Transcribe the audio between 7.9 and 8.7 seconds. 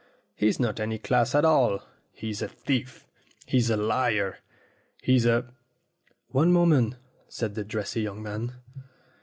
young man.